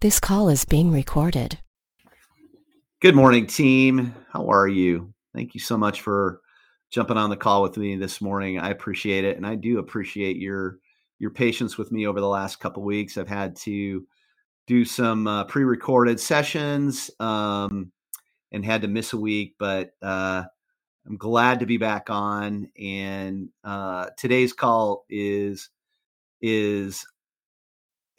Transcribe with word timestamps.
This 0.00 0.20
call 0.20 0.48
is 0.48 0.64
being 0.64 0.92
recorded. 0.92 1.58
Good 3.00 3.16
morning, 3.16 3.48
team. 3.48 4.14
How 4.32 4.48
are 4.48 4.68
you? 4.68 5.12
Thank 5.34 5.54
you 5.54 5.60
so 5.60 5.76
much 5.76 6.02
for 6.02 6.40
jumping 6.92 7.16
on 7.16 7.30
the 7.30 7.36
call 7.36 7.62
with 7.64 7.76
me 7.76 7.96
this 7.96 8.20
morning. 8.20 8.60
I 8.60 8.70
appreciate 8.70 9.24
it, 9.24 9.36
and 9.36 9.44
I 9.44 9.56
do 9.56 9.80
appreciate 9.80 10.36
your 10.36 10.78
your 11.18 11.30
patience 11.30 11.76
with 11.76 11.90
me 11.90 12.06
over 12.06 12.20
the 12.20 12.28
last 12.28 12.60
couple 12.60 12.84
weeks. 12.84 13.18
I've 13.18 13.28
had 13.28 13.56
to 13.56 14.06
do 14.68 14.84
some 14.84 15.26
uh, 15.26 15.44
pre-recorded 15.46 16.20
sessions 16.20 17.10
um, 17.18 17.90
and 18.52 18.64
had 18.64 18.82
to 18.82 18.88
miss 18.88 19.14
a 19.14 19.18
week, 19.18 19.56
but 19.58 19.90
uh, 20.00 20.44
I'm 21.08 21.16
glad 21.16 21.58
to 21.58 21.66
be 21.66 21.76
back 21.76 22.08
on. 22.08 22.70
And 22.80 23.48
uh, 23.64 24.10
today's 24.16 24.52
call 24.52 25.06
is 25.10 25.70
is 26.40 27.04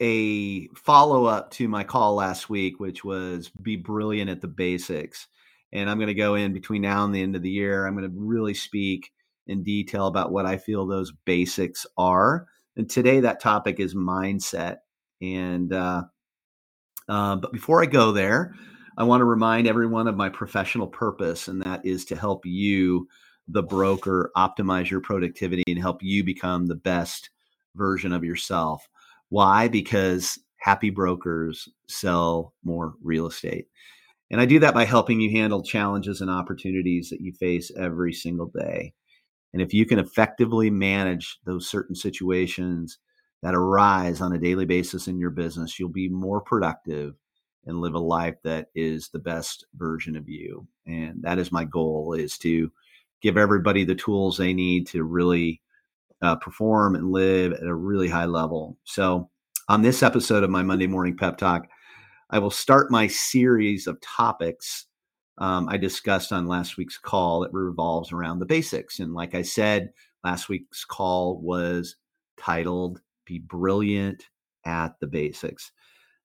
a 0.00 0.68
follow 0.68 1.26
up 1.26 1.50
to 1.52 1.68
my 1.68 1.84
call 1.84 2.14
last 2.14 2.48
week, 2.48 2.80
which 2.80 3.04
was 3.04 3.50
be 3.62 3.76
brilliant 3.76 4.30
at 4.30 4.40
the 4.40 4.48
basics. 4.48 5.28
And 5.72 5.88
I'm 5.88 5.98
going 5.98 6.08
to 6.08 6.14
go 6.14 6.34
in 6.34 6.52
between 6.52 6.82
now 6.82 7.04
and 7.04 7.14
the 7.14 7.22
end 7.22 7.36
of 7.36 7.42
the 7.42 7.50
year. 7.50 7.86
I'm 7.86 7.96
going 7.96 8.10
to 8.10 8.16
really 8.18 8.54
speak 8.54 9.12
in 9.46 9.62
detail 9.62 10.06
about 10.06 10.32
what 10.32 10.46
I 10.46 10.56
feel 10.56 10.86
those 10.86 11.12
basics 11.24 11.86
are. 11.96 12.46
And 12.76 12.88
today, 12.88 13.20
that 13.20 13.40
topic 13.40 13.78
is 13.78 13.94
mindset. 13.94 14.78
And 15.20 15.72
uh, 15.72 16.04
uh, 17.08 17.36
but 17.36 17.52
before 17.52 17.82
I 17.82 17.86
go 17.86 18.12
there, 18.12 18.54
I 18.96 19.04
want 19.04 19.20
to 19.20 19.24
remind 19.24 19.66
everyone 19.66 20.06
of 20.06 20.16
my 20.16 20.28
professional 20.28 20.86
purpose, 20.86 21.48
and 21.48 21.62
that 21.62 21.84
is 21.84 22.04
to 22.06 22.16
help 22.16 22.46
you, 22.46 23.08
the 23.48 23.62
broker, 23.62 24.30
optimize 24.36 24.90
your 24.90 25.00
productivity 25.00 25.64
and 25.66 25.78
help 25.78 26.02
you 26.02 26.22
become 26.22 26.66
the 26.66 26.76
best 26.76 27.30
version 27.74 28.12
of 28.12 28.24
yourself. 28.24 28.88
Why? 29.30 29.68
Because 29.68 30.38
happy 30.58 30.90
brokers 30.90 31.68
sell 31.88 32.54
more 32.62 32.94
real 33.02 33.26
estate. 33.26 33.66
And 34.30 34.40
I 34.40 34.44
do 34.44 34.60
that 34.60 34.74
by 34.74 34.84
helping 34.84 35.20
you 35.20 35.30
handle 35.30 35.62
challenges 35.62 36.20
and 36.20 36.30
opportunities 36.30 37.10
that 37.10 37.20
you 37.20 37.32
face 37.32 37.72
every 37.76 38.12
single 38.12 38.52
day. 38.54 38.92
And 39.52 39.60
if 39.60 39.74
you 39.74 39.86
can 39.86 39.98
effectively 39.98 40.70
manage 40.70 41.38
those 41.44 41.68
certain 41.68 41.96
situations 41.96 42.98
that 43.42 43.54
arise 43.54 44.20
on 44.20 44.32
a 44.32 44.38
daily 44.38 44.66
basis 44.66 45.08
in 45.08 45.18
your 45.18 45.30
business, 45.30 45.78
you'll 45.78 45.88
be 45.88 46.08
more 46.08 46.40
productive 46.40 47.14
and 47.66 47.80
live 47.80 47.94
a 47.94 47.98
life 47.98 48.36
that 48.44 48.68
is 48.74 49.08
the 49.08 49.18
best 49.18 49.66
version 49.74 50.16
of 50.16 50.28
you. 50.28 50.66
And 50.86 51.22
that 51.22 51.38
is 51.38 51.50
my 51.50 51.64
goal 51.64 52.14
is 52.14 52.38
to 52.38 52.70
give 53.20 53.36
everybody 53.36 53.84
the 53.84 53.94
tools 53.94 54.36
they 54.36 54.54
need 54.54 54.86
to 54.88 55.02
really 55.02 55.60
uh, 56.22 56.36
perform 56.36 56.94
and 56.94 57.10
live 57.10 57.52
at 57.52 57.62
a 57.62 57.74
really 57.74 58.08
high 58.08 58.26
level. 58.26 58.76
So, 58.84 59.30
on 59.68 59.82
this 59.82 60.02
episode 60.02 60.42
of 60.42 60.50
my 60.50 60.62
Monday 60.62 60.86
Morning 60.86 61.16
Pep 61.16 61.38
Talk, 61.38 61.68
I 62.30 62.38
will 62.38 62.50
start 62.50 62.90
my 62.90 63.06
series 63.06 63.86
of 63.86 64.00
topics 64.00 64.86
um, 65.40 65.68
I 65.70 65.78
discussed 65.78 66.32
on 66.32 66.46
last 66.46 66.76
week's 66.76 66.98
call 66.98 67.40
that 67.40 67.52
revolves 67.52 68.12
around 68.12 68.38
the 68.38 68.46
basics. 68.46 69.00
And 69.00 69.14
like 69.14 69.34
I 69.34 69.42
said, 69.42 69.90
last 70.22 70.50
week's 70.50 70.84
call 70.84 71.40
was 71.40 71.96
titled 72.38 73.00
Be 73.24 73.38
Brilliant 73.38 74.22
at 74.66 75.00
the 75.00 75.06
Basics. 75.06 75.72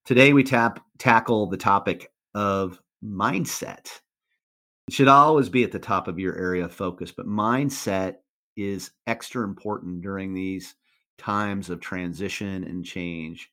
Today, 0.03 0.33
we 0.33 0.43
tap, 0.43 0.81
tackle 0.99 1.47
the 1.47 1.57
topic 1.57 2.11
of 2.35 2.79
mindset. 3.03 3.87
It 4.89 4.93
should 4.93 5.07
always 5.07 5.49
be 5.49 5.63
at 5.63 5.71
the 5.71 5.79
top 5.79 6.09
of 6.09 6.19
your 6.19 6.35
area 6.37 6.65
of 6.65 6.73
focus, 6.73 7.11
but 7.15 7.25
mindset 7.25 8.15
is 8.55 8.91
extra 9.07 9.43
important 9.43 10.01
during 10.01 10.33
these 10.33 10.75
times 11.17 11.69
of 11.69 11.79
transition 11.79 12.63
and 12.63 12.85
change. 12.85 13.49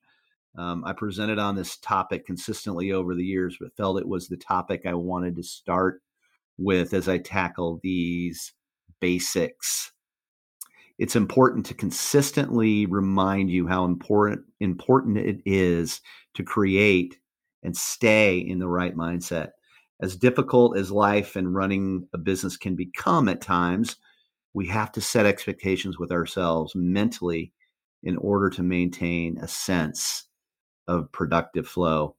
Um, 0.56 0.84
I 0.84 0.92
presented 0.92 1.38
on 1.38 1.56
this 1.56 1.78
topic 1.78 2.26
consistently 2.26 2.92
over 2.92 3.14
the 3.14 3.24
years, 3.24 3.56
but 3.60 3.76
felt 3.76 3.98
it 3.98 4.08
was 4.08 4.28
the 4.28 4.36
topic 4.36 4.82
I 4.84 4.94
wanted 4.94 5.36
to 5.36 5.42
start 5.42 6.02
with 6.58 6.92
as 6.92 7.08
I 7.08 7.18
tackle 7.18 7.80
these 7.82 8.52
basics. 9.00 9.92
It's 10.98 11.16
important 11.16 11.66
to 11.66 11.74
consistently 11.74 12.86
remind 12.86 13.50
you 13.50 13.66
how 13.66 13.84
important 13.84 14.42
important 14.60 15.18
it 15.18 15.40
is 15.46 16.00
to 16.34 16.42
create 16.42 17.18
and 17.62 17.76
stay 17.76 18.38
in 18.38 18.58
the 18.58 18.68
right 18.68 18.94
mindset. 18.94 19.50
As 20.00 20.16
difficult 20.16 20.76
as 20.76 20.90
life 20.90 21.36
and 21.36 21.54
running 21.54 22.08
a 22.12 22.18
business 22.18 22.56
can 22.56 22.76
become 22.76 23.28
at 23.28 23.40
times, 23.40 23.96
we 24.54 24.66
have 24.66 24.92
to 24.92 25.00
set 25.00 25.26
expectations 25.26 25.98
with 25.98 26.12
ourselves 26.12 26.74
mentally 26.74 27.52
in 28.02 28.16
order 28.18 28.50
to 28.50 28.62
maintain 28.62 29.38
a 29.38 29.48
sense 29.48 30.24
of 30.88 31.10
productive 31.12 31.66
flow. 31.66 32.16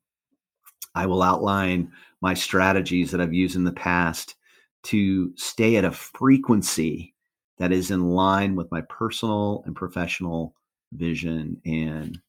I 0.95 1.05
will 1.05 1.21
outline 1.21 1.91
my 2.21 2.33
strategies 2.33 3.11
that 3.11 3.21
I've 3.21 3.33
used 3.33 3.55
in 3.55 3.63
the 3.63 3.71
past 3.71 4.35
to 4.83 5.35
stay 5.35 5.75
at 5.75 5.85
a 5.85 5.91
frequency 5.91 7.13
that 7.57 7.71
is 7.71 7.91
in 7.91 8.11
line 8.11 8.55
with 8.55 8.71
my 8.71 8.81
personal 8.81 9.63
and 9.65 9.75
professional 9.75 10.55
vision 10.93 11.61
and 11.65 12.19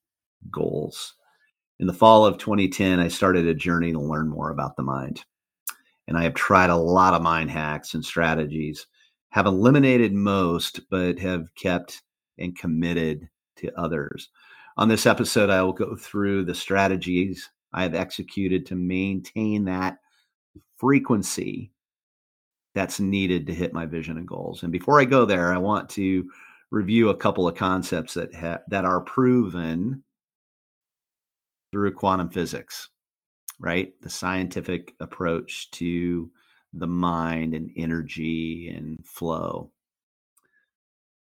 goals. 0.51 1.15
In 1.81 1.87
the 1.87 1.93
fall 1.93 2.25
of 2.25 2.39
2010, 2.39 3.01
I 3.01 3.09
started 3.09 3.47
a 3.47 3.55
journey 3.55 3.93
to 3.93 4.01
learn 4.01 4.29
more 4.29 4.51
about 4.51 4.77
the 4.77 4.83
mind. 4.83 5.25
And 6.07 6.17
I 6.17 6.23
have 6.25 6.35
tried 6.35 6.71
a 6.71 6.77
lot 6.77 7.15
of 7.15 7.23
mind 7.23 7.51
hacks 7.51 7.95
and 7.95 8.05
strategies 8.05 8.87
have 9.35 9.47
eliminated 9.47 10.13
most, 10.13 10.89
but 10.91 11.19
have 11.19 11.53
kept 11.57 12.05
and 12.39 12.57
committed 12.57 13.29
to 13.57 13.77
others. 13.77 14.29
On 14.77 14.89
this 14.89 15.07
episode, 15.07 15.51
I 15.51 15.61
will 15.61 15.73
go 15.73 15.97
through 15.97 16.45
the 16.45 16.55
strategies 16.55 17.51
I 17.73 17.83
have 17.83 17.97
executed 17.97 18.65
to 18.67 18.77
maintain 18.77 19.65
that 19.65 19.99
frequency 20.77 21.73
that's 22.77 23.01
needed 23.01 23.49
to 23.49 23.55
hit 23.55 23.73
my 23.73 23.87
vision 23.87 24.19
and 24.19 24.29
goals. 24.29 24.63
And 24.63 24.71
before 24.71 25.01
I 25.01 25.05
go 25.05 25.25
there, 25.25 25.53
I 25.53 25.59
want 25.59 25.89
to 25.91 26.31
review 26.71 27.09
a 27.09 27.17
couple 27.17 27.49
of 27.49 27.57
concepts 27.57 28.15
that 28.15 28.33
ha- 28.33 28.61
that 28.69 28.85
are 28.85 29.01
proven 29.01 30.05
through 31.73 31.95
quantum 31.95 32.31
physics, 32.31 32.89
right? 33.59 34.01
The 34.01 34.11
scientific 34.11 34.95
approach 35.01 35.73
to 35.73 36.31
the 36.77 36.87
mind 36.87 37.55
and 37.55 37.71
energy 37.77 38.69
and 38.69 39.05
flow. 39.07 39.71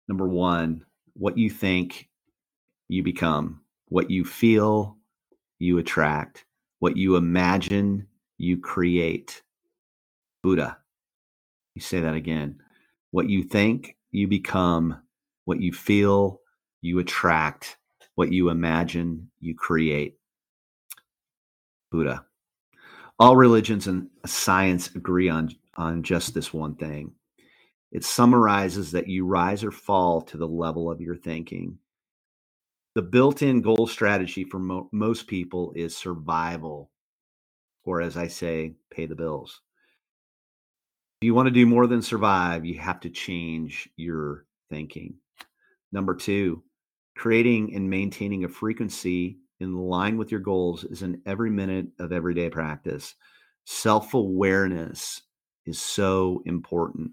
Number 0.07 0.27
one, 0.27 0.85
what 1.13 1.37
you 1.37 1.49
think, 1.49 2.09
you 2.87 3.03
become. 3.03 3.61
What 3.87 4.09
you 4.09 4.25
feel, 4.25 4.97
you 5.59 5.77
attract. 5.77 6.45
What 6.79 6.97
you 6.97 7.15
imagine, 7.15 8.07
you 8.37 8.59
create. 8.59 9.41
Buddha. 10.43 10.77
You 11.75 11.81
say 11.81 12.01
that 12.01 12.15
again. 12.15 12.59
What 13.11 13.29
you 13.29 13.43
think, 13.43 13.95
you 14.11 14.27
become. 14.27 15.01
What 15.45 15.61
you 15.61 15.71
feel, 15.73 16.41
you 16.81 16.99
attract. 16.99 17.77
What 18.15 18.31
you 18.31 18.49
imagine, 18.49 19.29
you 19.39 19.55
create. 19.55 20.17
Buddha 21.91 22.25
all 23.19 23.35
religions 23.35 23.87
and 23.87 24.09
science 24.25 24.95
agree 24.95 25.29
on 25.29 25.55
on 25.75 26.03
just 26.03 26.33
this 26.33 26.53
one 26.53 26.75
thing. 26.75 27.13
It 27.91 28.03
summarizes 28.03 28.91
that 28.91 29.07
you 29.07 29.25
rise 29.25 29.63
or 29.63 29.71
fall 29.71 30.21
to 30.23 30.37
the 30.37 30.47
level 30.47 30.91
of 30.91 31.01
your 31.01 31.15
thinking. 31.15 31.79
The 32.95 33.01
built-in 33.01 33.61
goal 33.61 33.87
strategy 33.87 34.43
for 34.43 34.59
mo- 34.59 34.89
most 34.91 35.27
people 35.27 35.73
is 35.75 35.95
survival 35.95 36.91
or 37.85 38.01
as 38.01 38.17
i 38.17 38.27
say 38.27 38.73
pay 38.91 39.05
the 39.05 39.15
bills. 39.15 39.61
If 41.21 41.25
you 41.25 41.33
want 41.33 41.47
to 41.47 41.51
do 41.51 41.65
more 41.65 41.87
than 41.87 42.01
survive 42.01 42.65
you 42.65 42.79
have 42.79 42.99
to 43.01 43.09
change 43.09 43.89
your 43.95 44.45
thinking. 44.69 45.15
Number 45.91 46.15
two 46.15 46.63
creating 47.15 47.75
and 47.75 47.89
maintaining 47.89 48.45
a 48.45 48.49
frequency 48.49 49.39
in 49.59 49.75
line 49.75 50.17
with 50.17 50.31
your 50.31 50.39
goals 50.39 50.83
is 50.83 51.01
in 51.01 51.21
every 51.25 51.49
minute 51.49 51.87
of 51.99 52.11
everyday 52.11 52.49
practice. 52.49 53.15
Self 53.65 54.13
awareness 54.13 55.21
is 55.65 55.79
so 55.81 56.41
important. 56.45 57.11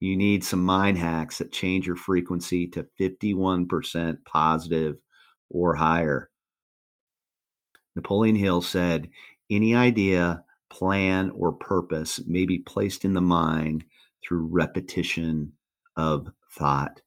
You 0.00 0.16
need 0.16 0.44
some 0.44 0.64
mind 0.64 0.98
hacks 0.98 1.38
that 1.38 1.52
change 1.52 1.86
your 1.86 1.96
frequency 1.96 2.66
to 2.68 2.86
51% 3.00 4.18
positive 4.24 4.96
or 5.50 5.74
higher. 5.74 6.30
Napoleon 7.96 8.36
Hill 8.36 8.60
said, 8.60 9.08
Any 9.50 9.74
idea, 9.74 10.44
plan, 10.68 11.30
or 11.30 11.52
purpose 11.52 12.20
may 12.26 12.44
be 12.44 12.58
placed 12.58 13.04
in 13.04 13.14
the 13.14 13.20
mind 13.20 13.84
through 14.26 14.48
repetition 14.50 15.52
of 15.96 16.28
thought. 16.50 17.00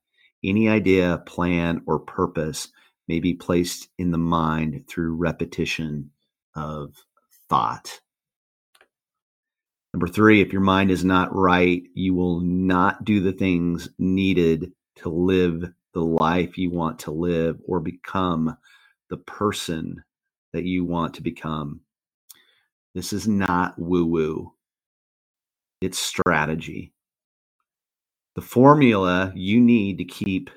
Any 0.43 0.69
idea, 0.69 1.23
plan, 1.25 1.81
or 1.85 1.99
purpose 1.99 2.69
may 3.07 3.19
be 3.19 3.33
placed 3.33 3.89
in 3.97 4.11
the 4.11 4.17
mind 4.17 4.85
through 4.87 5.15
repetition 5.15 6.11
of 6.55 6.95
thought. 7.49 8.01
Number 9.93 10.07
three, 10.07 10.41
if 10.41 10.51
your 10.51 10.61
mind 10.61 10.91
is 10.91 11.03
not 11.05 11.35
right, 11.35 11.83
you 11.93 12.13
will 12.13 12.41
not 12.41 13.03
do 13.03 13.19
the 13.19 13.31
things 13.31 13.89
needed 13.97 14.71
to 14.97 15.09
live 15.09 15.63
the 15.93 16.01
life 16.01 16.57
you 16.57 16.69
want 16.69 16.99
to 16.99 17.11
live 17.11 17.57
or 17.65 17.79
become 17.79 18.55
the 19.09 19.17
person 19.17 20.03
that 20.53 20.65
you 20.65 20.85
want 20.85 21.15
to 21.15 21.21
become. 21.23 21.81
This 22.93 23.13
is 23.13 23.27
not 23.27 23.79
woo 23.79 24.05
woo, 24.05 24.53
it's 25.81 25.99
strategy. 25.99 26.93
The 28.35 28.41
formula 28.41 29.31
you 29.35 29.59
need 29.59 29.97
to 29.99 30.05
keep 30.05 30.49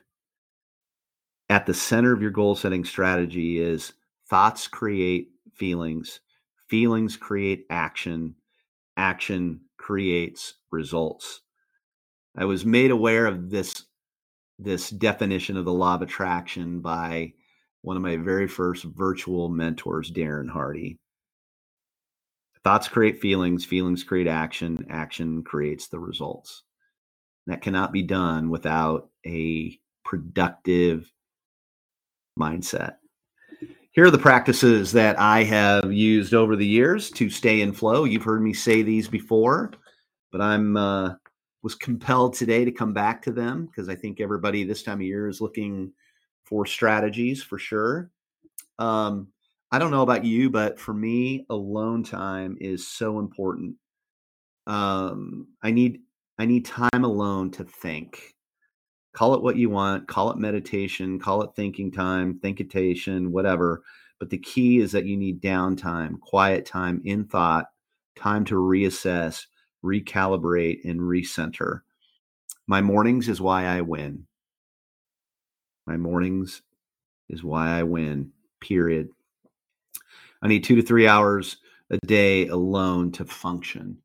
at 1.50 1.66
the 1.66 1.74
center 1.74 2.12
of 2.12 2.22
your 2.22 2.30
goal 2.30 2.54
setting 2.54 2.84
strategy 2.84 3.58
is 3.58 3.92
thoughts 4.30 4.68
create 4.68 5.30
feelings, 5.52 6.20
feelings 6.68 7.16
create 7.16 7.66
action, 7.68 8.36
action 8.96 9.60
creates 9.76 10.54
results. 10.70 11.40
I 12.36 12.44
was 12.44 12.64
made 12.64 12.92
aware 12.92 13.26
of 13.26 13.50
this 13.50 13.84
this 14.60 14.90
definition 14.90 15.56
of 15.56 15.64
the 15.64 15.72
law 15.72 15.94
of 15.94 16.02
attraction 16.02 16.80
by 16.80 17.32
one 17.80 17.96
of 17.96 18.02
my 18.02 18.16
very 18.16 18.46
first 18.46 18.84
virtual 18.84 19.48
mentors, 19.48 20.12
Darren 20.12 20.50
Hardy. 20.50 20.98
Thoughts 22.62 22.86
create 22.86 23.20
feelings, 23.22 23.64
feelings 23.64 24.04
create 24.04 24.26
action, 24.28 24.86
action 24.90 25.42
creates 25.42 25.88
the 25.88 25.98
results. 25.98 26.62
That 27.46 27.62
cannot 27.62 27.90
be 27.90 28.02
done 28.02 28.50
without 28.50 29.08
a 29.26 29.78
productive 30.04 31.10
mindset. 32.40 32.94
Here 33.92 34.04
are 34.04 34.10
the 34.10 34.18
practices 34.18 34.92
that 34.92 35.18
I 35.18 35.42
have 35.44 35.92
used 35.92 36.32
over 36.32 36.56
the 36.56 36.66
years 36.66 37.10
to 37.12 37.28
stay 37.28 37.60
in 37.60 37.72
flow. 37.72 38.04
You've 38.04 38.22
heard 38.22 38.42
me 38.42 38.52
say 38.52 38.82
these 38.82 39.08
before, 39.08 39.72
but 40.30 40.40
I'm 40.40 40.76
uh, 40.76 41.14
was 41.62 41.74
compelled 41.74 42.34
today 42.34 42.64
to 42.64 42.72
come 42.72 42.92
back 42.92 43.20
to 43.22 43.32
them 43.32 43.66
because 43.66 43.88
I 43.88 43.94
think 43.94 44.20
everybody 44.20 44.64
this 44.64 44.82
time 44.82 45.00
of 45.00 45.06
year 45.06 45.28
is 45.28 45.40
looking 45.40 45.92
for 46.44 46.64
strategies 46.66 47.42
for 47.42 47.58
sure. 47.58 48.10
Um, 48.78 49.28
I 49.72 49.78
don't 49.78 49.90
know 49.90 50.02
about 50.02 50.24
you, 50.24 50.50
but 50.50 50.80
for 50.80 50.94
me, 50.94 51.46
alone 51.50 52.02
time 52.02 52.56
is 52.60 52.86
so 52.88 53.18
important. 53.18 53.76
Um, 54.66 55.48
I 55.62 55.70
need 55.70 56.00
I 56.38 56.46
need 56.46 56.64
time 56.64 57.04
alone 57.04 57.50
to 57.52 57.64
think. 57.64 58.34
Call 59.12 59.34
it 59.34 59.42
what 59.42 59.56
you 59.56 59.70
want, 59.70 60.06
call 60.06 60.30
it 60.30 60.38
meditation, 60.38 61.18
call 61.18 61.42
it 61.42 61.50
thinking 61.56 61.90
time, 61.90 62.38
thinkitation, 62.38 63.28
whatever. 63.28 63.82
But 64.18 64.30
the 64.30 64.38
key 64.38 64.78
is 64.78 64.92
that 64.92 65.06
you 65.06 65.16
need 65.16 65.42
downtime, 65.42 66.20
quiet 66.20 66.64
time 66.64 67.00
in 67.04 67.24
thought, 67.24 67.66
time 68.16 68.44
to 68.46 68.54
reassess, 68.54 69.46
recalibrate, 69.84 70.84
and 70.84 71.00
recenter. 71.00 71.80
My 72.66 72.80
mornings 72.80 73.28
is 73.28 73.40
why 73.40 73.64
I 73.64 73.80
win. 73.80 74.26
My 75.86 75.96
mornings 75.96 76.62
is 77.28 77.42
why 77.42 77.78
I 77.78 77.82
win, 77.82 78.30
period. 78.60 79.08
I 80.42 80.48
need 80.48 80.62
two 80.62 80.76
to 80.76 80.82
three 80.82 81.08
hours 81.08 81.56
a 81.90 81.98
day 82.06 82.46
alone 82.46 83.10
to 83.12 83.24
function 83.24 83.98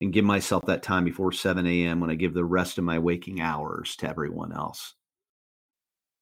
and 0.00 0.12
give 0.12 0.24
myself 0.24 0.64
that 0.66 0.82
time 0.82 1.04
before 1.04 1.32
7 1.32 1.66
a.m. 1.66 2.00
when 2.00 2.10
I 2.10 2.14
give 2.14 2.34
the 2.34 2.44
rest 2.44 2.78
of 2.78 2.84
my 2.84 2.98
waking 2.98 3.40
hours 3.40 3.96
to 3.96 4.08
everyone 4.08 4.52
else. 4.52 4.94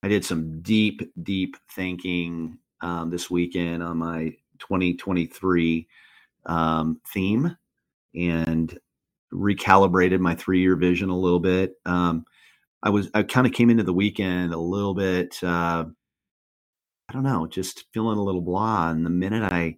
I 0.02 0.08
did 0.08 0.24
some 0.24 0.60
deep, 0.62 1.02
deep 1.22 1.56
thinking 1.72 2.58
um, 2.80 3.10
this 3.10 3.30
weekend 3.30 3.82
on 3.82 3.98
my 3.98 4.34
2023 4.58 5.88
um, 6.46 7.00
theme 7.06 7.56
and 8.14 8.78
recalibrated 9.32 10.20
my 10.20 10.34
three 10.34 10.60
year 10.60 10.76
vision 10.76 11.10
a 11.10 11.18
little 11.18 11.40
bit. 11.40 11.74
Um, 11.84 12.24
I 12.82 12.90
was 12.90 13.10
I 13.14 13.24
kind 13.24 13.46
of 13.46 13.52
came 13.52 13.70
into 13.70 13.82
the 13.84 13.92
weekend 13.92 14.54
a 14.54 14.58
little 14.58 14.94
bit 14.94 15.36
uh, 15.42 15.84
I 17.08 17.12
don't 17.12 17.22
know, 17.22 17.46
just 17.46 17.86
feeling 17.92 18.18
a 18.18 18.22
little 18.22 18.42
blah. 18.42 18.90
And 18.90 19.04
the 19.04 19.10
minute 19.10 19.42
I 19.42 19.76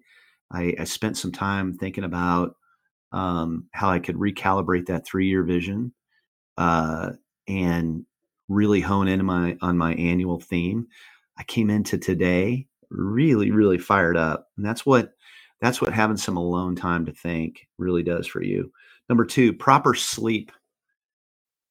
I, 0.53 0.75
I 0.81 0.85
spent 0.85 1.17
some 1.17 1.33
time 1.33 1.75
thinking 1.75 2.05
about 2.05 2.57
um, 3.13 3.67
how 3.73 3.91
I 3.91 3.99
could 3.99 4.17
recalibrate 4.17 4.87
that 4.87 5.07
three 5.07 5.27
year 5.29 5.43
vision 5.43 5.93
uh, 6.57 7.11
and 7.49 8.05
really 8.49 8.81
hone 8.81 9.09
in 9.09 9.25
my 9.25 9.57
on 9.63 9.79
my 9.79 9.95
annual 9.95 10.41
theme. 10.41 10.87
I 11.39 11.45
came 11.45 11.71
into 11.71 11.99
today 11.99 12.67
really 12.91 13.51
really 13.51 13.79
fired 13.79 14.17
up, 14.17 14.49
and 14.57 14.65
that's 14.65 14.85
what 14.85 15.13
that's 15.61 15.81
what 15.81 15.93
having 15.93 16.17
some 16.17 16.37
alone 16.37 16.77
time 16.77 17.07
to 17.07 17.13
think 17.13 17.67
really 17.79 18.03
does 18.03 18.27
for 18.27 18.43
you. 18.43 18.73
Number 19.09 19.25
two, 19.25 19.53
proper 19.53 19.95
sleep. 19.95 20.53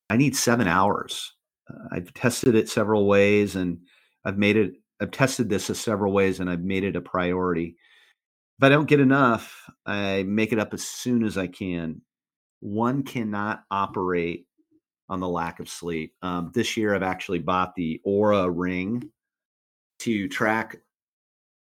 I 0.09 0.18
need 0.18 0.36
seven 0.36 0.68
hours. 0.68 1.33
Uh, 1.69 1.88
I've 1.91 2.13
tested 2.13 2.56
it 2.56 2.69
several 2.69 3.07
ways, 3.07 3.56
and 3.56 3.80
I've 4.25 4.38
made 4.38 4.57
it. 4.57 4.74
I've 5.01 5.12
tested 5.12 5.50
this 5.50 5.69
a 5.69 5.75
several 5.75 6.12
ways, 6.12 6.39
and 6.39 6.50
I've 6.50 6.63
made 6.63 6.83
it 6.83 6.95
a 6.95 7.01
priority 7.01 7.77
if 8.59 8.63
I 8.63 8.67
don't 8.67 8.89
get 8.89 9.00
enough, 9.00 9.69
I 9.85 10.23
make 10.23 10.51
it 10.51 10.59
up 10.59 10.73
as 10.73 10.85
soon 10.85 11.23
as 11.23 11.38
I 11.38 11.47
can. 11.47 12.01
One 12.59 13.03
cannot 13.03 13.63
operate 13.71 14.47
on 15.07 15.21
the 15.21 15.29
lack 15.29 15.61
of 15.61 15.69
sleep. 15.69 16.13
Um, 16.21 16.51
this 16.53 16.75
year, 16.75 16.94
I've 16.94 17.01
actually 17.01 17.39
bought 17.39 17.73
the 17.73 18.01
Oura 18.06 18.51
Ring 18.53 19.09
to 20.00 20.27
track 20.27 20.75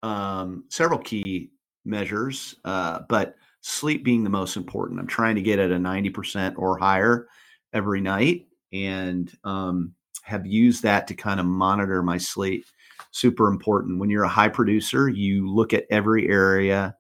um, 0.02 0.64
several 0.70 0.98
key 0.98 1.50
measures, 1.84 2.56
uh, 2.64 3.00
but 3.10 3.34
sleep 3.60 4.02
being 4.02 4.25
the 4.25 4.31
most 4.31 4.56
important. 4.56 4.99
I'm 4.99 5.06
trying 5.06 5.34
to 5.34 5.42
get 5.42 5.58
at 5.58 5.70
a 5.70 5.76
90% 5.76 6.54
or 6.56 6.78
higher 6.78 7.28
every 7.75 8.00
night 8.00 8.46
and 8.72 9.31
um, 9.44 9.92
have 10.22 10.46
used 10.46 10.82
that 10.84 11.08
to 11.08 11.14
kind 11.14 11.40
of 11.40 11.44
monitor 11.44 12.02
my 12.02 12.16
sleep 12.16 12.64
super 13.10 13.48
important. 13.48 13.98
When 13.98 14.10
you're 14.10 14.25
a 14.25 14.28
high 14.28 14.48
producer, 14.48 15.08
you 15.08 15.48
look 15.48 15.72
at 15.72 15.87
every 15.90 16.28
area 16.28 16.96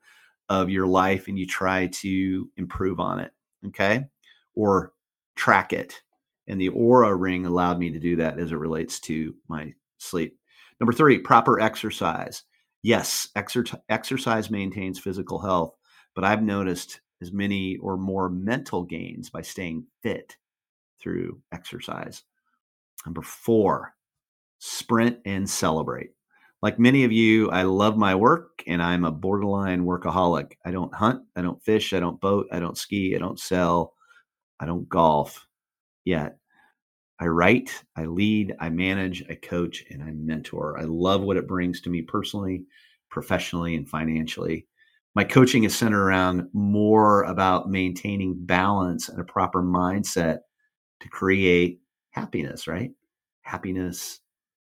of 0.48 0.70
your 0.70 0.86
life 0.86 1.28
and 1.28 1.38
you 1.38 1.46
try 1.46 1.88
to 1.88 2.50
improve 2.56 3.00
on 3.00 3.18
it, 3.18 3.32
okay? 3.66 4.04
Or 4.54 4.92
track 5.34 5.72
it. 5.72 6.00
And 6.46 6.60
the 6.60 6.70
Oura 6.70 7.18
ring 7.18 7.44
allowed 7.44 7.78
me 7.78 7.90
to 7.90 7.98
do 7.98 8.16
that 8.16 8.38
as 8.38 8.52
it 8.52 8.56
relates 8.56 9.00
to 9.00 9.34
my 9.48 9.74
sleep. 9.98 10.38
Number 10.80 10.92
three, 10.92 11.18
proper 11.18 11.58
exercise. 11.60 12.44
Yes, 12.82 13.28
exer- 13.36 13.80
exercise 13.88 14.50
maintains 14.50 14.98
physical 14.98 15.40
health, 15.40 15.76
but 16.14 16.24
I've 16.24 16.42
noticed 16.42 17.00
as 17.20 17.32
many 17.32 17.78
or 17.78 17.96
more 17.96 18.28
mental 18.28 18.84
gains 18.84 19.30
by 19.30 19.42
staying 19.42 19.86
fit 20.02 20.36
through 21.00 21.40
exercise. 21.52 22.22
Number 23.04 23.22
four, 23.22 23.95
sprint 24.58 25.18
and 25.24 25.48
celebrate. 25.48 26.10
Like 26.62 26.78
many 26.78 27.04
of 27.04 27.12
you, 27.12 27.50
I 27.50 27.62
love 27.62 27.96
my 27.96 28.14
work 28.14 28.62
and 28.66 28.82
I'm 28.82 29.04
a 29.04 29.12
borderline 29.12 29.84
workaholic. 29.84 30.52
I 30.64 30.70
don't 30.70 30.94
hunt, 30.94 31.22
I 31.36 31.42
don't 31.42 31.62
fish, 31.62 31.92
I 31.92 32.00
don't 32.00 32.20
boat, 32.20 32.46
I 32.50 32.60
don't 32.60 32.78
ski, 32.78 33.14
I 33.14 33.18
don't 33.18 33.38
sell, 33.38 33.94
I 34.58 34.66
don't 34.66 34.88
golf 34.88 35.46
yet. 36.04 36.38
I 37.18 37.26
write, 37.26 37.82
I 37.96 38.06
lead, 38.06 38.54
I 38.60 38.68
manage, 38.68 39.24
I 39.30 39.34
coach, 39.34 39.84
and 39.90 40.02
I 40.02 40.10
mentor. 40.10 40.78
I 40.78 40.84
love 40.84 41.22
what 41.22 41.38
it 41.38 41.48
brings 41.48 41.80
to 41.82 41.90
me 41.90 42.02
personally, 42.02 42.64
professionally, 43.10 43.74
and 43.74 43.88
financially. 43.88 44.66
My 45.14 45.24
coaching 45.24 45.64
is 45.64 45.74
centered 45.74 46.02
around 46.04 46.48
more 46.52 47.22
about 47.22 47.70
maintaining 47.70 48.34
balance 48.44 49.08
and 49.08 49.18
a 49.18 49.24
proper 49.24 49.62
mindset 49.62 50.40
to 51.00 51.08
create 51.08 51.80
happiness, 52.10 52.66
right? 52.66 52.90
Happiness 53.40 54.20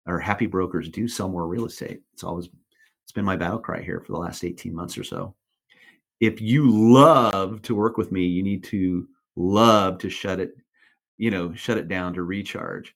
or 0.06 0.18
happy 0.18 0.46
brokers 0.46 0.88
do 0.88 1.06
sell 1.06 1.28
more 1.28 1.46
real 1.46 1.66
estate. 1.66 2.00
It's 2.12 2.24
always 2.24 2.48
it's 3.04 3.12
been 3.12 3.24
my 3.24 3.36
battle 3.36 3.58
cry 3.58 3.82
here 3.82 4.00
for 4.00 4.12
the 4.12 4.18
last 4.18 4.44
18 4.44 4.74
months 4.74 4.96
or 4.96 5.04
so. 5.04 5.34
If 6.20 6.40
you 6.40 6.70
love 6.70 7.62
to 7.62 7.74
work 7.74 7.96
with 7.96 8.12
me, 8.12 8.24
you 8.26 8.42
need 8.42 8.62
to 8.64 9.08
love 9.36 9.98
to 9.98 10.10
shut 10.10 10.38
it, 10.38 10.52
you 11.18 11.30
know, 11.30 11.52
shut 11.54 11.78
it 11.78 11.88
down 11.88 12.14
to 12.14 12.22
recharge. 12.22 12.94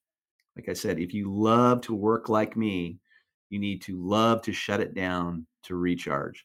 Like 0.57 0.69
I 0.69 0.73
said, 0.73 0.99
if 0.99 1.13
you 1.13 1.35
love 1.35 1.81
to 1.83 1.95
work 1.95 2.29
like 2.29 2.57
me, 2.57 2.99
you 3.51 3.59
need 3.59 3.83
to 3.83 4.01
love 4.01 4.43
to 4.43 4.53
shut 4.53 4.81
it 4.81 4.95
down 4.95 5.47
to 5.65 5.75
recharge. 5.75 6.45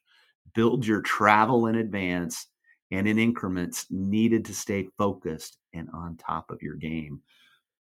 Build 0.55 0.85
your 0.85 1.01
travel 1.01 1.67
in 1.67 1.75
advance 1.75 2.47
and 2.91 3.07
in 3.07 3.19
increments 3.19 3.85
needed 3.91 4.45
to 4.45 4.53
stay 4.55 4.87
focused 4.97 5.57
and 5.73 5.89
on 5.93 6.17
top 6.17 6.49
of 6.49 6.61
your 6.63 6.75
game 6.75 7.21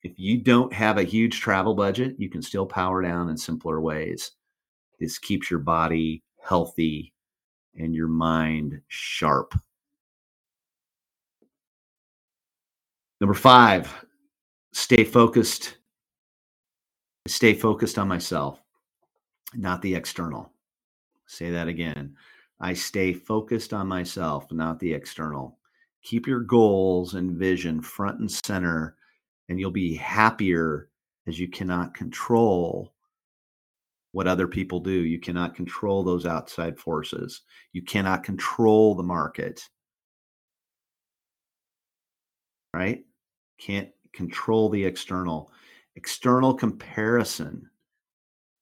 if 0.03 0.17
you 0.17 0.37
don't 0.37 0.71
have 0.73 0.97
a 0.97 1.03
huge 1.03 1.39
travel 1.41 1.73
budget, 1.73 2.15
you 2.17 2.29
can 2.29 2.41
still 2.41 2.65
power 2.65 3.01
down 3.01 3.29
in 3.29 3.37
simpler 3.37 3.81
ways. 3.81 4.31
This 4.99 5.17
keeps 5.17 5.49
your 5.49 5.59
body 5.59 6.23
healthy 6.41 7.13
and 7.77 7.93
your 7.93 8.07
mind 8.07 8.81
sharp. 8.87 9.53
Number 13.19 13.33
five, 13.33 14.05
stay 14.71 15.03
focused. 15.03 15.77
Stay 17.27 17.53
focused 17.53 17.99
on 17.99 18.07
myself, 18.07 18.61
not 19.53 19.81
the 19.81 19.93
external. 19.93 20.51
Say 21.27 21.51
that 21.51 21.67
again. 21.67 22.15
I 22.61 22.73
stay 22.73 23.13
focused 23.13 23.73
on 23.73 23.87
myself, 23.87 24.51
not 24.51 24.79
the 24.79 24.93
external. 24.93 25.57
Keep 26.01 26.27
your 26.27 26.39
goals 26.39 27.13
and 27.13 27.37
vision 27.37 27.81
front 27.81 28.19
and 28.19 28.31
center 28.31 28.95
and 29.49 29.59
you'll 29.59 29.71
be 29.71 29.95
happier 29.95 30.89
as 31.27 31.39
you 31.39 31.47
cannot 31.47 31.93
control 31.95 32.93
what 34.11 34.27
other 34.27 34.47
people 34.47 34.79
do. 34.79 34.91
You 34.91 35.19
cannot 35.19 35.55
control 35.55 36.03
those 36.03 36.25
outside 36.25 36.79
forces. 36.79 37.41
You 37.73 37.81
cannot 37.81 38.23
control 38.23 38.95
the 38.95 39.03
market. 39.03 39.67
Right? 42.73 43.03
Can't 43.59 43.89
control 44.13 44.69
the 44.69 44.85
external. 44.85 45.51
External 45.95 46.53
comparison 46.53 47.69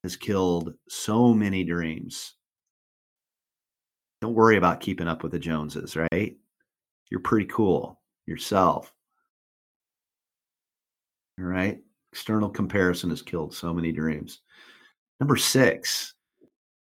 has 0.03 0.15
killed 0.15 0.73
so 0.87 1.33
many 1.33 1.63
dreams. 1.63 2.33
Don't 4.21 4.33
worry 4.33 4.57
about 4.57 4.79
keeping 4.79 5.07
up 5.07 5.21
with 5.21 5.33
the 5.33 5.39
Joneses, 5.39 5.95
right? 5.95 6.35
You're 7.11 7.19
pretty 7.19 7.45
cool 7.45 8.01
yourself. 8.25 8.93
All 11.39 11.45
right. 11.45 11.79
External 12.11 12.49
comparison 12.49 13.09
has 13.11 13.21
killed 13.21 13.53
so 13.53 13.73
many 13.73 13.91
dreams. 13.91 14.41
Number 15.19 15.35
six, 15.35 16.13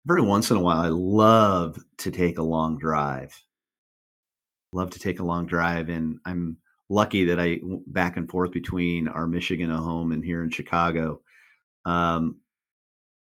every 0.08 0.22
once 0.22 0.50
in 0.50 0.56
a 0.56 0.60
while, 0.60 0.80
I 0.80 0.88
love 0.88 1.78
to 1.98 2.10
take 2.10 2.38
a 2.38 2.42
long 2.42 2.78
drive. 2.78 3.34
Love 4.72 4.90
to 4.90 4.98
take 4.98 5.20
a 5.20 5.24
long 5.24 5.46
drive. 5.46 5.88
And 5.88 6.18
I'm 6.24 6.58
lucky 6.90 7.24
that 7.24 7.40
I 7.40 7.60
back 7.86 8.16
and 8.16 8.28
forth 8.28 8.52
between 8.52 9.08
our 9.08 9.26
Michigan 9.26 9.70
home 9.70 10.12
and 10.12 10.24
here 10.24 10.42
in 10.42 10.50
Chicago. 10.50 11.20
Um, 11.84 12.36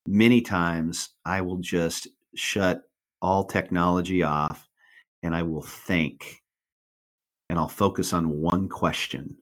many 0.07 0.41
times 0.41 1.09
I 1.25 1.41
will 1.41 1.57
just 1.57 2.07
shut 2.35 2.81
all 3.21 3.45
technology 3.45 4.23
off 4.23 4.67
and 5.21 5.33
I 5.33 5.43
will 5.43 5.61
think 5.61 6.41
and 7.49 7.57
I'll 7.57 7.69
focus 7.69 8.13
on 8.13 8.29
one 8.29 8.67
question. 8.67 9.37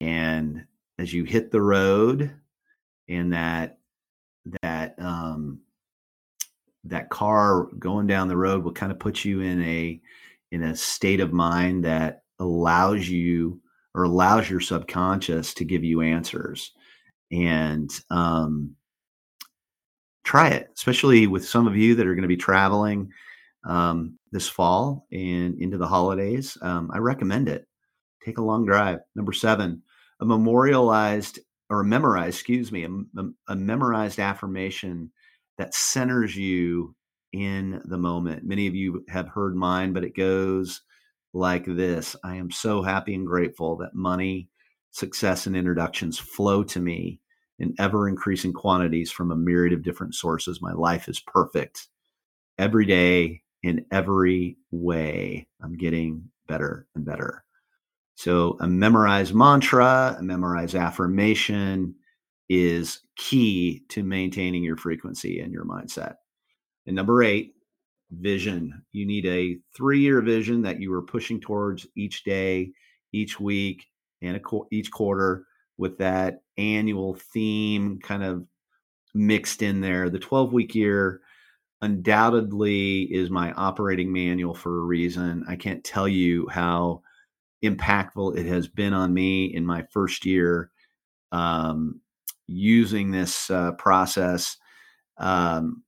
And 0.00 0.64
as 0.98 1.12
you 1.12 1.24
hit 1.24 1.50
the 1.50 1.60
road 1.60 2.34
and 3.08 3.32
that 3.32 3.78
that 4.62 4.94
um, 4.98 5.60
that 6.84 7.10
car 7.10 7.64
going 7.78 8.06
down 8.06 8.28
the 8.28 8.36
road 8.36 8.62
will 8.62 8.72
kind 8.72 8.92
of 8.92 8.98
put 8.98 9.24
you 9.24 9.40
in 9.40 9.62
a 9.62 10.00
in 10.52 10.62
a 10.62 10.76
state 10.76 11.20
of 11.20 11.32
mind 11.32 11.84
that 11.84 12.22
allows 12.38 13.08
you 13.08 13.60
or 13.94 14.04
allows 14.04 14.48
your 14.48 14.60
subconscious 14.60 15.54
to 15.54 15.64
give 15.64 15.82
you 15.82 16.02
answers. 16.02 16.72
And 17.32 17.90
um, 18.10 18.76
try 20.26 20.48
it 20.48 20.68
especially 20.74 21.26
with 21.28 21.46
some 21.48 21.66
of 21.66 21.76
you 21.76 21.94
that 21.94 22.06
are 22.06 22.14
going 22.14 22.22
to 22.22 22.28
be 22.28 22.36
traveling 22.36 23.10
um, 23.64 24.18
this 24.32 24.48
fall 24.48 25.06
and 25.12 25.58
into 25.62 25.78
the 25.78 25.86
holidays 25.86 26.58
um, 26.62 26.90
i 26.92 26.98
recommend 26.98 27.48
it 27.48 27.65
take 28.26 28.38
a 28.38 28.42
long 28.42 28.66
drive 28.66 28.98
number 29.14 29.32
seven 29.32 29.82
a 30.20 30.24
memorialized 30.24 31.38
or 31.68 31.80
a 31.80 31.84
memorized, 31.84 32.36
excuse 32.36 32.70
me, 32.72 32.84
a, 32.84 33.22
a, 33.48 33.56
memorized 33.56 34.18
affirmation 34.18 35.10
that 35.58 35.74
centers 35.74 36.36
you 36.36 36.94
in 37.32 37.82
the 37.84 37.98
moment. 37.98 38.44
Many 38.44 38.66
of 38.66 38.74
you 38.74 39.04
have 39.08 39.28
heard 39.28 39.56
mine, 39.56 39.92
but 39.92 40.04
it 40.04 40.16
goes 40.16 40.82
like 41.34 41.64
this 41.66 42.16
I 42.24 42.36
am 42.36 42.50
so 42.50 42.82
happy 42.82 43.14
and 43.14 43.26
grateful 43.26 43.76
that 43.78 43.94
money, 43.94 44.48
success, 44.90 45.46
and 45.46 45.56
introductions 45.56 46.18
flow 46.18 46.62
to 46.64 46.80
me 46.80 47.20
in 47.58 47.74
ever 47.78 48.08
increasing 48.08 48.52
quantities 48.52 49.10
from 49.10 49.30
a 49.30 49.36
myriad 49.36 49.72
of 49.72 49.82
different 49.82 50.14
sources. 50.14 50.62
My 50.62 50.72
life 50.72 51.08
is 51.08 51.20
perfect 51.20 51.88
every 52.58 52.86
day 52.86 53.42
in 53.62 53.86
every 53.90 54.56
way. 54.70 55.48
I'm 55.62 55.76
getting 55.76 56.30
better 56.46 56.86
and 56.94 57.04
better. 57.04 57.45
So 58.16 58.56
a 58.60 58.66
memorized 58.66 59.34
mantra, 59.34 60.16
a 60.18 60.22
memorized 60.22 60.74
affirmation 60.74 61.94
is 62.48 63.00
key 63.16 63.84
to 63.90 64.02
maintaining 64.02 64.64
your 64.64 64.76
frequency 64.76 65.40
and 65.40 65.52
your 65.52 65.64
mindset. 65.64 66.14
And 66.86 66.96
number 66.96 67.22
eight, 67.22 67.52
vision. 68.10 68.84
You 68.92 69.06
need 69.06 69.26
a 69.26 69.58
three 69.76 70.00
year 70.00 70.20
vision 70.22 70.62
that 70.62 70.80
you 70.80 70.92
are 70.94 71.02
pushing 71.02 71.40
towards 71.40 71.86
each 71.96 72.24
day, 72.24 72.72
each 73.12 73.38
week, 73.38 73.84
and 74.22 74.40
each 74.70 74.90
quarter 74.90 75.44
with 75.76 75.98
that 75.98 76.40
annual 76.56 77.14
theme 77.14 77.98
kind 78.02 78.22
of 78.22 78.46
mixed 79.14 79.62
in 79.62 79.80
there. 79.80 80.08
The 80.08 80.18
12 80.18 80.52
week 80.52 80.74
year 80.74 81.20
undoubtedly 81.82 83.02
is 83.02 83.28
my 83.28 83.52
operating 83.52 84.12
manual 84.12 84.54
for 84.54 84.78
a 84.78 84.84
reason. 84.84 85.44
I 85.48 85.56
can't 85.56 85.84
tell 85.84 86.08
you 86.08 86.48
how 86.48 87.02
impactful 87.68 88.36
it 88.36 88.46
has 88.46 88.68
been 88.68 88.92
on 88.92 89.12
me 89.12 89.46
in 89.46 89.64
my 89.64 89.84
first 89.90 90.24
year 90.24 90.70
um, 91.32 92.00
using 92.46 93.10
this 93.10 93.50
uh, 93.50 93.72
process. 93.72 94.56
Um, 95.18 95.82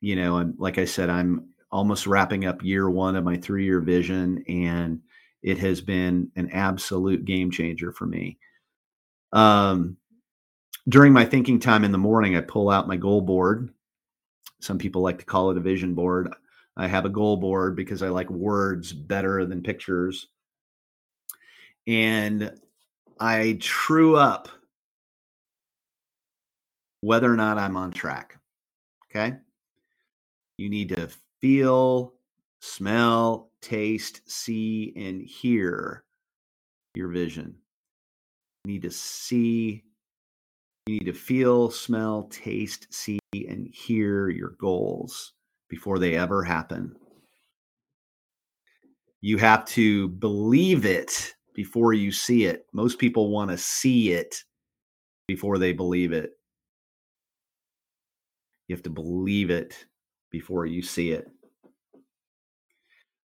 you 0.00 0.16
know, 0.16 0.38
and 0.38 0.54
like 0.58 0.78
I 0.78 0.84
said, 0.84 1.10
I'm 1.10 1.48
almost 1.70 2.06
wrapping 2.06 2.44
up 2.44 2.62
year 2.62 2.90
one 2.90 3.16
of 3.16 3.24
my 3.24 3.36
three 3.36 3.64
year 3.64 3.80
vision, 3.80 4.44
and 4.48 5.00
it 5.42 5.58
has 5.58 5.80
been 5.80 6.30
an 6.36 6.50
absolute 6.50 7.24
game 7.24 7.50
changer 7.50 7.92
for 7.92 8.06
me. 8.06 8.38
Um, 9.32 9.96
during 10.88 11.12
my 11.12 11.24
thinking 11.24 11.60
time 11.60 11.84
in 11.84 11.92
the 11.92 11.98
morning, 11.98 12.36
I 12.36 12.40
pull 12.40 12.68
out 12.68 12.88
my 12.88 12.96
goal 12.96 13.20
board. 13.20 13.72
Some 14.60 14.78
people 14.78 15.02
like 15.02 15.18
to 15.18 15.24
call 15.24 15.50
it 15.50 15.56
a 15.56 15.60
vision 15.60 15.94
board. 15.94 16.32
I 16.76 16.86
have 16.86 17.04
a 17.04 17.10
goal 17.10 17.36
board 17.36 17.76
because 17.76 18.02
I 18.02 18.08
like 18.08 18.30
words 18.30 18.92
better 18.92 19.44
than 19.44 19.62
pictures 19.62 20.28
and 21.86 22.52
I 23.18 23.56
true 23.60 24.16
up 24.16 24.48
whether 27.00 27.32
or 27.32 27.36
not 27.36 27.58
I'm 27.58 27.76
on 27.76 27.90
track. 27.90 28.38
Okay. 29.10 29.36
You 30.58 30.70
need 30.70 30.90
to 30.90 31.08
feel, 31.40 32.14
smell, 32.60 33.50
taste, 33.60 34.22
see, 34.26 34.92
and 34.96 35.20
hear 35.20 36.04
your 36.94 37.08
vision. 37.08 37.56
You 38.64 38.72
need 38.72 38.82
to 38.82 38.90
see, 38.90 39.82
you 40.86 40.94
need 40.94 41.06
to 41.06 41.12
feel, 41.12 41.70
smell, 41.70 42.28
taste, 42.30 42.86
see, 42.92 43.18
and 43.34 43.66
hear 43.72 44.28
your 44.28 44.50
goals 44.58 45.32
before 45.68 45.98
they 45.98 46.16
ever 46.16 46.44
happen. 46.44 46.94
You 49.20 49.38
have 49.38 49.64
to 49.66 50.08
believe 50.08 50.84
it 50.84 51.34
before 51.54 51.92
you 51.92 52.12
see 52.12 52.44
it. 52.44 52.66
Most 52.72 52.98
people 52.98 53.30
want 53.30 53.50
to 53.50 53.58
see 53.58 54.12
it 54.12 54.36
before 55.26 55.58
they 55.58 55.72
believe 55.72 56.12
it. 56.12 56.32
You 58.68 58.76
have 58.76 58.82
to 58.84 58.90
believe 58.90 59.50
it 59.50 59.86
before 60.30 60.66
you 60.66 60.82
see 60.82 61.10
it. 61.10 61.28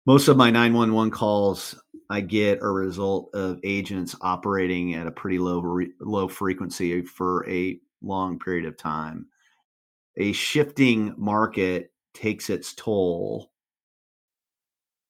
Most 0.05 0.29
of 0.29 0.37
my 0.37 0.49
911 0.49 1.11
calls 1.11 1.75
I 2.09 2.21
get 2.21 2.59
a 2.61 2.69
result 2.69 3.29
of 3.33 3.59
agents 3.63 4.15
operating 4.21 4.95
at 4.95 5.07
a 5.07 5.11
pretty 5.11 5.39
low 5.39 5.81
low 5.99 6.27
frequency 6.27 7.01
for 7.01 7.47
a 7.49 7.79
long 8.01 8.39
period 8.39 8.65
of 8.65 8.77
time. 8.77 9.27
A 10.17 10.31
shifting 10.31 11.13
market 11.17 11.91
takes 12.13 12.49
its 12.49 12.73
toll 12.73 13.51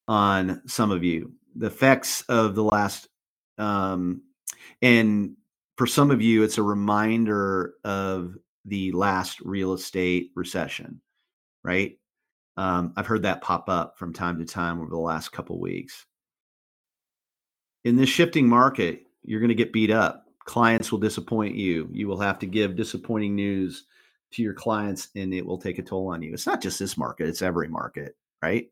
on 0.07 0.61
some 0.65 0.91
of 0.91 1.03
you 1.03 1.31
the 1.57 1.67
effects 1.67 2.21
of 2.23 2.55
the 2.55 2.63
last 2.63 3.07
um, 3.57 4.21
and 4.81 5.35
for 5.77 5.87
some 5.87 6.11
of 6.11 6.21
you 6.21 6.43
it's 6.43 6.57
a 6.57 6.63
reminder 6.63 7.73
of 7.83 8.35
the 8.65 8.91
last 8.91 9.41
real 9.41 9.73
estate 9.73 10.31
recession 10.35 11.01
right? 11.63 11.97
Um, 12.55 12.93
i've 12.95 13.07
heard 13.07 13.23
that 13.23 13.41
pop 13.41 13.69
up 13.69 13.97
from 13.97 14.13
time 14.13 14.39
to 14.39 14.45
time 14.45 14.79
over 14.79 14.89
the 14.89 14.97
last 14.97 15.31
couple 15.31 15.59
weeks. 15.59 16.05
In 17.83 17.95
this 17.95 18.09
shifting 18.09 18.47
market 18.47 19.03
you're 19.23 19.41
going 19.41 19.49
to 19.49 19.55
get 19.55 19.73
beat 19.73 19.91
up. 19.91 20.25
Clients 20.45 20.91
will 20.91 20.99
disappoint 20.99 21.55
you. 21.55 21.89
You 21.91 22.07
will 22.07 22.19
have 22.21 22.39
to 22.39 22.45
give 22.45 22.77
disappointing 22.77 23.35
news 23.35 23.85
to 24.31 24.41
your 24.41 24.53
clients 24.53 25.09
and 25.15 25.33
it 25.33 25.45
will 25.45 25.57
take 25.57 25.79
a 25.79 25.83
toll 25.83 26.07
on 26.07 26.21
you. 26.21 26.33
It's 26.33 26.47
not 26.47 26.61
just 26.61 26.79
this 26.79 26.97
market 26.97 27.27
it's 27.27 27.41
every 27.41 27.67
market 27.67 28.15
right 28.41 28.69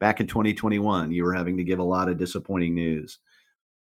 back 0.00 0.18
in 0.18 0.26
2021, 0.26 1.12
you 1.12 1.22
were 1.22 1.34
having 1.34 1.56
to 1.58 1.64
give 1.64 1.78
a 1.78 1.84
lot 1.84 2.08
of 2.08 2.18
disappointing 2.18 2.74
news. 2.74 3.18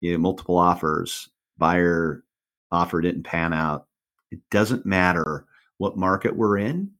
You 0.01 0.11
know, 0.11 0.19
multiple 0.19 0.57
offers, 0.57 1.29
buyer 1.57 2.23
offer 2.71 3.01
didn't 3.01 3.23
pan 3.23 3.53
out. 3.53 3.87
It 4.31 4.39
doesn't 4.51 4.85
matter 4.85 5.45
what 5.77 5.97
market 5.97 6.35
we're 6.35 6.57
in. 6.57 6.91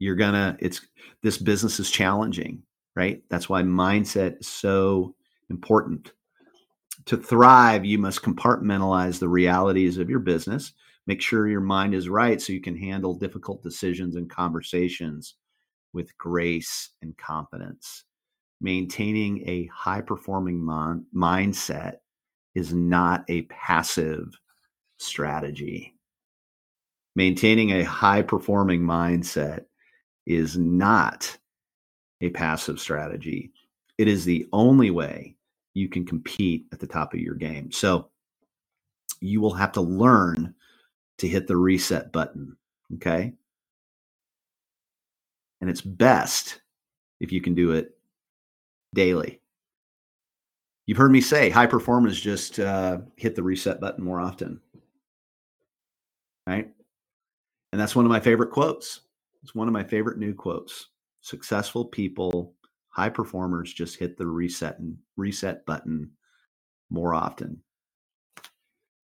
You're 0.00 0.16
gonna. 0.16 0.56
It's 0.60 0.80
this 1.22 1.38
business 1.38 1.78
is 1.78 1.90
challenging, 1.90 2.62
right? 2.96 3.22
That's 3.28 3.48
why 3.48 3.62
mindset 3.62 4.40
is 4.40 4.48
so 4.48 5.14
important. 5.50 6.12
To 7.06 7.16
thrive, 7.16 7.84
you 7.84 7.98
must 7.98 8.22
compartmentalize 8.22 9.18
the 9.18 9.28
realities 9.28 9.98
of 9.98 10.10
your 10.10 10.18
business. 10.18 10.72
Make 11.06 11.22
sure 11.22 11.48
your 11.48 11.60
mind 11.60 11.94
is 11.94 12.08
right 12.08 12.40
so 12.40 12.52
you 12.52 12.60
can 12.60 12.76
handle 12.76 13.14
difficult 13.14 13.62
decisions 13.62 14.16
and 14.16 14.28
conversations 14.28 15.34
with 15.94 16.16
grace 16.18 16.90
and 17.00 17.16
confidence 17.16 18.04
maintaining 18.60 19.48
a 19.48 19.66
high 19.66 20.00
performing 20.00 20.58
mon- 20.62 21.06
mindset 21.14 21.96
is 22.54 22.74
not 22.74 23.24
a 23.28 23.42
passive 23.42 24.38
strategy. 24.98 25.94
Maintaining 27.14 27.72
a 27.72 27.84
high 27.84 28.22
performing 28.22 28.82
mindset 28.82 29.64
is 30.26 30.56
not 30.56 31.36
a 32.20 32.30
passive 32.30 32.80
strategy. 32.80 33.52
It 33.96 34.08
is 34.08 34.24
the 34.24 34.46
only 34.52 34.90
way 34.90 35.36
you 35.74 35.88
can 35.88 36.04
compete 36.04 36.66
at 36.72 36.80
the 36.80 36.86
top 36.86 37.14
of 37.14 37.20
your 37.20 37.34
game. 37.34 37.70
So 37.70 38.10
you 39.20 39.40
will 39.40 39.54
have 39.54 39.72
to 39.72 39.80
learn 39.80 40.54
to 41.18 41.28
hit 41.28 41.46
the 41.46 41.56
reset 41.56 42.12
button. 42.12 42.56
Okay. 42.94 43.34
And 45.60 45.68
it's 45.68 45.80
best 45.80 46.60
if 47.20 47.32
you 47.32 47.40
can 47.40 47.54
do 47.54 47.72
it 47.72 47.97
daily. 48.94 49.40
You've 50.86 50.98
heard 50.98 51.12
me 51.12 51.20
say 51.20 51.50
high 51.50 51.66
performers 51.66 52.18
just 52.18 52.58
uh, 52.58 52.98
hit 53.16 53.34
the 53.34 53.42
reset 53.42 53.78
button 53.80 54.02
more 54.02 54.20
often. 54.20 54.60
Right. 56.46 56.70
And 57.72 57.80
that's 57.80 57.94
one 57.94 58.06
of 58.06 58.10
my 58.10 58.20
favorite 58.20 58.50
quotes. 58.50 59.00
It's 59.42 59.54
one 59.54 59.68
of 59.68 59.74
my 59.74 59.84
favorite 59.84 60.18
new 60.18 60.34
quotes. 60.34 60.86
Successful 61.20 61.84
people, 61.84 62.54
high 62.88 63.10
performers 63.10 63.74
just 63.74 63.98
hit 63.98 64.16
the 64.16 64.26
reset 64.26 64.78
and 64.78 64.96
reset 65.16 65.66
button 65.66 66.10
more 66.88 67.14
often. 67.14 67.62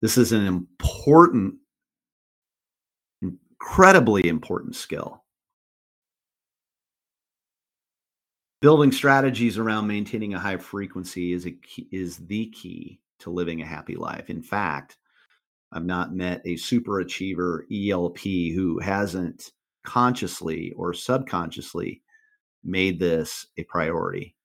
This 0.01 0.17
is 0.17 0.31
an 0.31 0.45
important, 0.45 1.55
incredibly 3.21 4.29
important 4.29 4.77
skill. 4.77 5.24
Building 8.61 8.91
strategies 8.91 9.57
around 9.57 9.87
maintaining 9.87 10.33
a 10.33 10.39
high 10.39 10.57
frequency 10.57 11.33
is 11.33 11.45
a 11.45 11.51
key, 11.51 11.87
is 11.91 12.17
the 12.17 12.47
key 12.47 12.99
to 13.19 13.29
living 13.29 13.61
a 13.61 13.65
happy 13.65 13.95
life. 13.95 14.29
In 14.29 14.41
fact, 14.41 14.97
I've 15.71 15.85
not 15.85 16.15
met 16.15 16.41
a 16.45 16.55
super 16.55 17.01
achiever 17.01 17.67
ELP 17.71 18.19
who 18.19 18.79
hasn't 18.79 19.51
consciously 19.83 20.71
or 20.77 20.93
subconsciously 20.93 22.01
made 22.63 22.99
this 22.99 23.47
a 23.57 23.63
priority. 23.63 24.35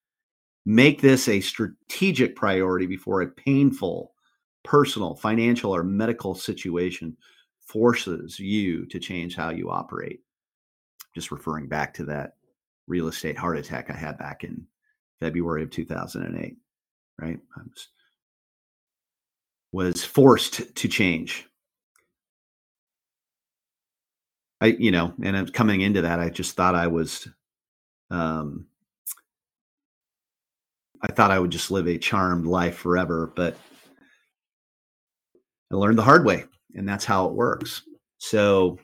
Make 0.66 1.00
this 1.00 1.28
a 1.28 1.40
strategic 1.40 2.36
priority 2.36 2.86
before 2.86 3.22
a 3.22 3.28
painful 3.28 4.12
personal, 4.64 5.14
financial, 5.14 5.74
or 5.74 5.82
medical 5.82 6.34
situation 6.34 7.16
forces 7.60 8.38
you 8.38 8.84
to 8.86 8.98
change 8.98 9.36
how 9.36 9.50
you 9.50 9.70
operate. 9.70 10.20
Just 11.14 11.30
referring 11.30 11.66
back 11.66 11.94
to 11.94 12.04
that 12.04 12.34
real 12.90 13.08
estate 13.08 13.38
heart 13.38 13.56
attack 13.56 13.88
I 13.88 13.94
had 13.94 14.18
back 14.18 14.42
in 14.44 14.66
February 15.20 15.62
of 15.62 15.70
2008, 15.70 16.56
right? 17.20 17.38
I 17.56 17.60
was, 17.62 17.88
was 19.72 20.04
forced 20.04 20.74
to 20.74 20.88
change. 20.88 21.46
I, 24.60 24.66
you 24.66 24.90
know, 24.90 25.14
and 25.22 25.52
coming 25.54 25.80
into 25.80 26.02
that, 26.02 26.18
I 26.18 26.28
just 26.28 26.56
thought 26.56 26.74
I 26.74 26.88
was, 26.88 27.28
um, 28.10 28.66
I 31.00 31.12
thought 31.12 31.30
I 31.30 31.38
would 31.38 31.50
just 31.50 31.70
live 31.70 31.86
a 31.86 31.96
charmed 31.96 32.44
life 32.44 32.76
forever, 32.76 33.32
but 33.34 33.56
I 35.72 35.76
learned 35.76 35.96
the 35.96 36.02
hard 36.02 36.26
way, 36.26 36.44
and 36.74 36.86
that's 36.86 37.04
how 37.06 37.26
it 37.26 37.32
works. 37.32 37.82
So, 38.18 38.78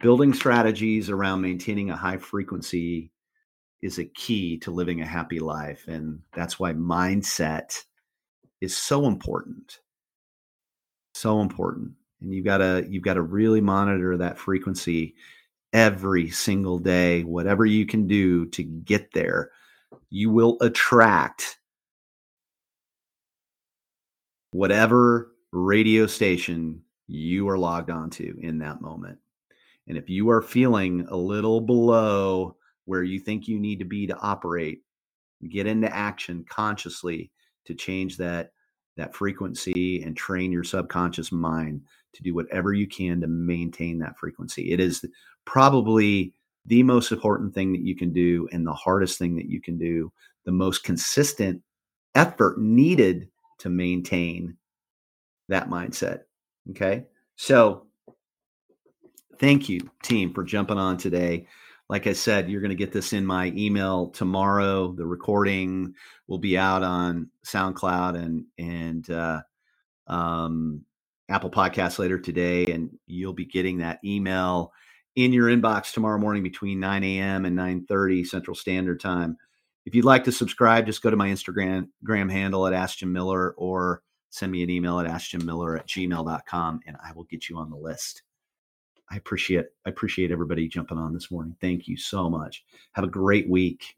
building 0.00 0.34
strategies 0.34 1.10
around 1.10 1.42
maintaining 1.42 1.90
a 1.90 1.96
high 1.96 2.16
frequency 2.16 3.12
is 3.82 3.98
a 3.98 4.04
key 4.04 4.58
to 4.58 4.70
living 4.70 5.00
a 5.00 5.06
happy 5.06 5.38
life. 5.38 5.84
And 5.86 6.20
that's 6.34 6.58
why 6.58 6.72
mindset 6.72 7.76
is 8.60 8.76
so 8.76 9.06
important. 9.06 9.78
So 11.14 11.40
important. 11.40 11.92
And 12.20 12.34
you've 12.34 12.44
got 12.44 12.58
to 12.58 12.86
you've 12.88 13.04
got 13.04 13.14
to 13.14 13.22
really 13.22 13.60
monitor 13.60 14.16
that 14.16 14.38
frequency 14.38 15.14
every 15.72 16.30
single 16.30 16.78
day, 16.78 17.22
whatever 17.22 17.64
you 17.64 17.86
can 17.86 18.06
do 18.06 18.46
to 18.46 18.62
get 18.62 19.12
there. 19.12 19.50
You 20.10 20.30
will 20.30 20.56
attract 20.60 21.58
whatever 24.52 25.32
radio 25.52 26.06
station 26.06 26.82
you 27.06 27.48
are 27.48 27.58
logged 27.58 27.90
onto 27.90 28.36
in 28.40 28.58
that 28.58 28.80
moment. 28.80 29.18
And 29.90 29.98
if 29.98 30.08
you 30.08 30.30
are 30.30 30.40
feeling 30.40 31.04
a 31.08 31.16
little 31.16 31.60
below 31.60 32.54
where 32.84 33.02
you 33.02 33.18
think 33.18 33.48
you 33.48 33.58
need 33.58 33.80
to 33.80 33.84
be 33.84 34.06
to 34.06 34.16
operate, 34.18 34.82
get 35.48 35.66
into 35.66 35.92
action 35.92 36.44
consciously 36.48 37.32
to 37.64 37.74
change 37.74 38.16
that 38.18 38.52
that 38.96 39.16
frequency 39.16 40.00
and 40.04 40.16
train 40.16 40.52
your 40.52 40.62
subconscious 40.62 41.32
mind 41.32 41.82
to 42.12 42.22
do 42.22 42.36
whatever 42.36 42.72
you 42.72 42.86
can 42.86 43.20
to 43.20 43.26
maintain 43.26 43.98
that 43.98 44.16
frequency. 44.16 44.70
It 44.70 44.78
is 44.78 45.04
probably 45.44 46.34
the 46.66 46.84
most 46.84 47.10
important 47.10 47.52
thing 47.52 47.72
that 47.72 47.82
you 47.82 47.96
can 47.96 48.12
do 48.12 48.48
and 48.52 48.64
the 48.64 48.72
hardest 48.72 49.18
thing 49.18 49.34
that 49.34 49.50
you 49.50 49.60
can 49.60 49.76
do, 49.76 50.12
the 50.44 50.52
most 50.52 50.84
consistent 50.84 51.62
effort 52.14 52.60
needed 52.60 53.28
to 53.58 53.68
maintain 53.68 54.56
that 55.48 55.68
mindset. 55.68 56.20
Okay. 56.70 57.06
So 57.34 57.86
thank 59.40 59.68
you, 59.68 59.80
team, 60.02 60.32
for 60.32 60.44
jumping 60.44 60.78
on 60.78 60.96
today. 60.98 61.46
Like 61.88 62.06
I 62.06 62.12
said, 62.12 62.48
you're 62.48 62.60
going 62.60 62.70
to 62.70 62.76
get 62.76 62.92
this 62.92 63.12
in 63.12 63.26
my 63.26 63.46
email 63.56 64.10
tomorrow. 64.10 64.92
The 64.92 65.06
recording 65.06 65.94
will 66.28 66.38
be 66.38 66.56
out 66.56 66.84
on 66.84 67.30
SoundCloud 67.44 68.14
and 68.16 68.44
and 68.58 69.10
uh, 69.10 69.40
um, 70.06 70.84
Apple 71.28 71.50
Podcasts 71.50 71.98
later 71.98 72.18
today, 72.18 72.66
and 72.66 72.90
you'll 73.06 73.32
be 73.32 73.46
getting 73.46 73.78
that 73.78 73.98
email 74.04 74.72
in 75.16 75.32
your 75.32 75.48
inbox 75.48 75.92
tomorrow 75.92 76.18
morning 76.18 76.44
between 76.44 76.78
9 76.78 77.02
a.m. 77.02 77.44
and 77.44 77.58
9:30 77.58 78.24
Central 78.24 78.54
Standard 78.54 79.00
Time. 79.00 79.36
If 79.84 79.94
you'd 79.94 80.04
like 80.04 80.22
to 80.24 80.32
subscribe, 80.32 80.86
just 80.86 81.02
go 81.02 81.10
to 81.10 81.16
my 81.16 81.28
Instagram 81.28 81.88
handle 82.30 82.66
at 82.68 82.72
Ashton 82.72 83.12
Miller 83.12 83.54
or 83.56 84.02
send 84.28 84.52
me 84.52 84.62
an 84.62 84.70
email 84.70 85.00
at 85.00 85.10
askjimmiller 85.10 85.80
at 85.80 85.88
gmail.com 85.88 86.80
and 86.86 86.96
I 87.04 87.12
will 87.12 87.24
get 87.24 87.48
you 87.48 87.58
on 87.58 87.70
the 87.70 87.76
list. 87.76 88.22
I 89.10 89.16
appreciate 89.16 89.66
I 89.86 89.90
appreciate 89.90 90.30
everybody 90.30 90.68
jumping 90.68 90.98
on 90.98 91.12
this 91.12 91.30
morning. 91.30 91.56
Thank 91.60 91.88
you 91.88 91.96
so 91.96 92.30
much. 92.30 92.64
Have 92.92 93.04
a 93.04 93.08
great 93.08 93.48
week. 93.48 93.96